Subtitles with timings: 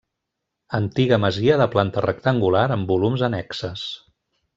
[0.77, 3.85] Antiga masia de planta rectangular amb volums annexes.